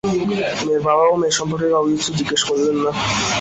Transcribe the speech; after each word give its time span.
মেয়ের 0.63 0.81
বাবাও 0.87 1.19
মেয়ে 1.21 1.37
সম্পর্কে 1.39 1.67
কাউকে 1.73 1.91
কিছু 1.93 2.11
জিজ্ঞেস 2.19 2.41
করলেন 2.49 2.77
না। 2.85 2.91